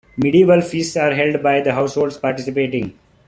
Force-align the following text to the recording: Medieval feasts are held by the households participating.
Medieval 0.17 0.61
feasts 0.63 0.97
are 0.97 1.13
held 1.13 1.43
by 1.43 1.61
the 1.61 1.73
households 1.75 2.17
participating. 2.17 2.91